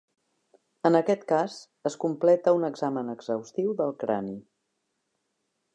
[0.89, 1.57] En aquest cas,
[1.89, 4.37] es completa un examen exhaustiu del crani.